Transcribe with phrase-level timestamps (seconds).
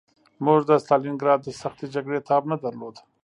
[0.45, 2.95] موږ د ستالینګراډ د سختې جګړې تاب نه درلود